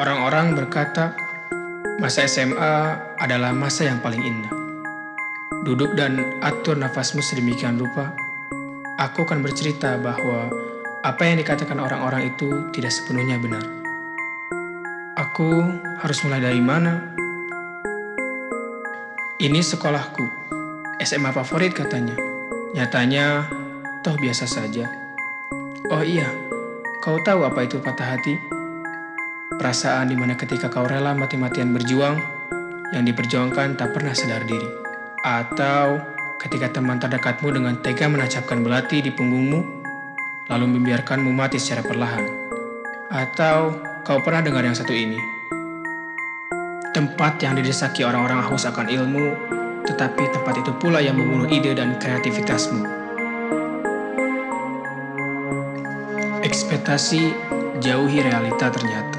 [0.00, 1.12] Orang-orang berkata,
[2.00, 4.48] masa SMA adalah masa yang paling indah.
[5.60, 8.08] Duduk dan atur nafasmu sedemikian rupa,
[8.96, 10.48] aku akan bercerita bahwa
[11.04, 13.60] apa yang dikatakan orang-orang itu tidak sepenuhnya benar.
[15.20, 15.68] Aku
[16.00, 17.12] harus mulai dari mana?
[19.36, 20.24] Ini sekolahku,
[21.04, 22.16] SMA favorit katanya.
[22.70, 23.50] Nyatanya,
[24.06, 24.86] toh biasa saja.
[25.90, 26.30] Oh iya,
[27.02, 28.38] kau tahu apa itu patah hati?
[29.58, 32.22] Perasaan di mana ketika kau rela mati-matian berjuang,
[32.94, 34.70] yang diperjuangkan tak pernah sadar diri.
[35.26, 35.98] Atau
[36.38, 39.60] ketika teman terdekatmu dengan tega menancapkan belati di punggungmu,
[40.46, 42.22] lalu membiarkanmu mati secara perlahan.
[43.10, 45.18] Atau kau pernah dengar yang satu ini?
[46.94, 51.96] Tempat yang didesaki orang-orang haus akan ilmu, tetapi tempat itu pula yang membunuh ide dan
[51.96, 52.84] kreativitasmu.
[56.40, 57.32] Ekspektasi
[57.80, 59.18] jauhi realita ternyata.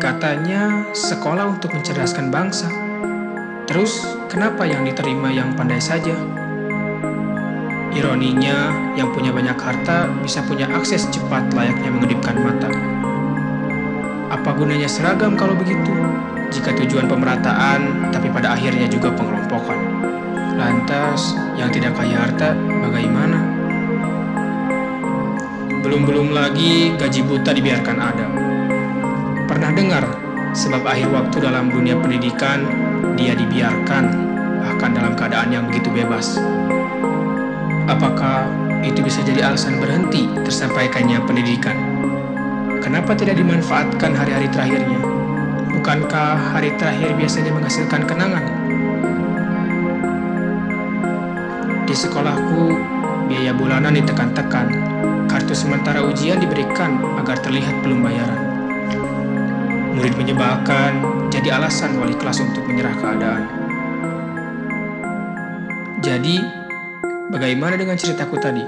[0.00, 2.68] Katanya sekolah untuk mencerdaskan bangsa.
[3.70, 6.14] Terus kenapa yang diterima yang pandai saja?
[7.92, 12.72] Ironinya, yang punya banyak harta bisa punya akses cepat layaknya mengedipkan mata.
[14.32, 15.92] Apa gunanya seragam kalau begitu?
[16.52, 19.80] Jika tujuan pemerataan, tapi pada akhirnya juga pengelompokan.
[20.60, 22.52] Lantas, yang tidak kaya harta,
[22.84, 23.40] bagaimana?
[25.80, 28.26] Belum-belum lagi gaji buta dibiarkan ada
[29.48, 30.04] Pernah dengar,
[30.52, 32.64] sebab akhir waktu dalam dunia pendidikan,
[33.16, 34.04] dia dibiarkan,
[34.62, 36.36] bahkan dalam keadaan yang begitu bebas.
[37.90, 38.48] Apakah
[38.80, 41.76] itu bisa jadi alasan berhenti tersampaikannya pendidikan?
[42.80, 45.11] Kenapa tidak dimanfaatkan hari-hari terakhirnya?
[45.72, 48.44] Bukankah hari terakhir biasanya menghasilkan kenangan?
[51.88, 52.76] Di sekolahku,
[53.32, 54.68] biaya bulanan ditekan-tekan.
[55.32, 58.40] Kartu sementara ujian diberikan agar terlihat belum bayaran.
[59.96, 61.00] Murid menyebalkan,
[61.32, 63.44] jadi alasan wali kelas untuk menyerah keadaan.
[66.04, 66.36] Jadi,
[67.32, 68.64] bagaimana dengan ceritaku tadi?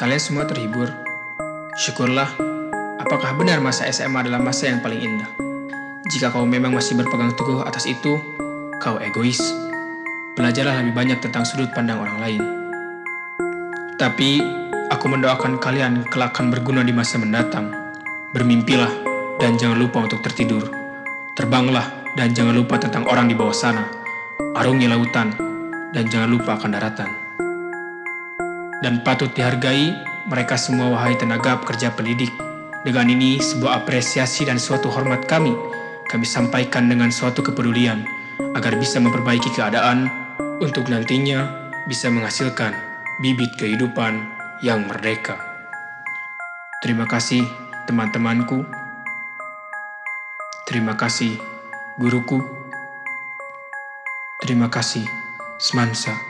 [0.00, 0.88] Kalian semua terhibur?
[1.76, 2.32] Syukurlah,
[2.96, 5.47] apakah benar masa SMA adalah masa yang paling indah?
[6.08, 8.16] Jika kau memang masih berpegang teguh atas itu,
[8.80, 9.36] kau egois.
[10.40, 12.42] Belajarlah lebih banyak tentang sudut pandang orang lain.
[14.00, 14.40] Tapi,
[14.88, 17.68] aku mendoakan kalian kelak akan berguna di masa mendatang.
[18.32, 18.88] Bermimpilah
[19.36, 20.64] dan jangan lupa untuk tertidur.
[21.36, 21.84] Terbanglah
[22.16, 23.84] dan jangan lupa tentang orang di bawah sana.
[24.56, 25.36] Arungi lautan
[25.92, 27.10] dan jangan lupa akan daratan.
[28.80, 29.92] Dan patut dihargai
[30.24, 32.32] mereka semua wahai tenaga pekerja pendidik.
[32.80, 35.77] Dengan ini sebuah apresiasi dan suatu hormat kami
[36.08, 38.04] kami sampaikan dengan suatu kepedulian
[38.56, 40.08] agar bisa memperbaiki keadaan
[40.58, 42.74] untuk nantinya bisa menghasilkan
[43.22, 44.26] bibit kehidupan
[44.64, 45.38] yang merdeka.
[46.82, 47.46] Terima kasih
[47.86, 48.66] teman-temanku
[50.68, 51.40] Terima kasih,
[51.96, 52.44] guruku.
[54.44, 55.08] Terima kasih,
[55.56, 56.27] Semansa.